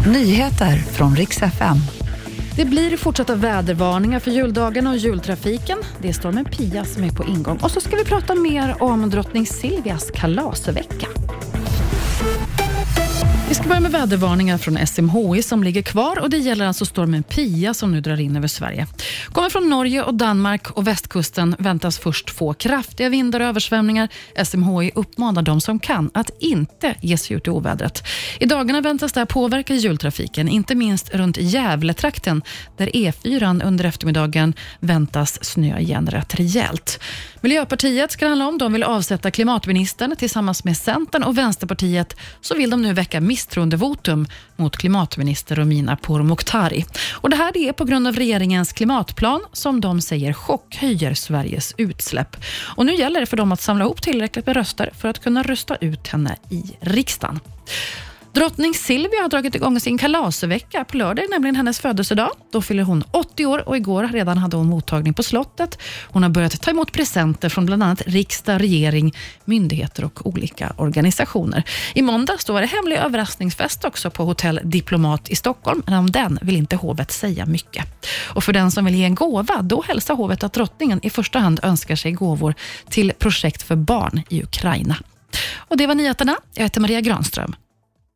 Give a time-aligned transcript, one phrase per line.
[0.00, 1.76] Nyheter från riks FM.
[2.56, 5.78] Det blir fortsatta vädervarningar för juldagen och jultrafiken.
[6.02, 7.58] Det är stormen Pia som är på ingång.
[7.62, 11.23] Och så ska vi prata mer om drottning Silvias kalasvecka.
[13.54, 17.22] Vi ska börja med vädervarningar från SMHI som ligger kvar och det gäller alltså stormen
[17.22, 18.86] Pia som nu drar in över Sverige.
[19.32, 24.08] Kommer från Norge och Danmark och västkusten väntas först få kraftiga vindar och översvämningar.
[24.44, 28.02] SMHI uppmanar de som kan att inte ge sig ut i ovädret.
[28.40, 32.42] I dagarna väntas det här påverka jultrafiken, inte minst runt Gävletrakten
[32.76, 37.00] där E4 under eftermiddagen väntas snöa igen rätt rejält.
[37.40, 38.58] Miljöpartiet ska det handla om.
[38.58, 44.26] De vill avsätta klimatministern tillsammans med Centern och Vänsterpartiet så vill de nu väcka misstroendevotum
[44.56, 46.84] mot klimatminister Romina Pourmokhtari.
[47.12, 52.36] Och det här är på grund av regeringens klimatplan som de säger chockhöjer Sveriges utsläpp.
[52.76, 55.42] Och nu gäller det för dem att samla ihop tillräckligt med röster för att kunna
[55.42, 57.40] rösta ut henne i riksdagen.
[58.34, 60.84] Drottning Silvia har dragit igång sin kalasvecka.
[60.84, 62.30] På lördag är nämligen hennes födelsedag.
[62.52, 65.78] Då fyller hon 80 år och igår redan hade hon mottagning på slottet.
[66.02, 71.62] Hon har börjat ta emot presenter från bland annat riksdag, regering, myndigheter och olika organisationer.
[71.94, 76.38] I måndags var det hemlig överraskningsfest också på Hotell Diplomat i Stockholm, men om den
[76.42, 78.06] vill inte hovet säga mycket.
[78.34, 81.38] Och För den som vill ge en gåva, då hälsar hovet att drottningen i första
[81.38, 82.54] hand önskar sig gåvor
[82.88, 84.96] till projekt för barn i Ukraina.
[85.56, 86.36] Och Det var nyheterna.
[86.54, 87.54] Jag heter Maria Granström.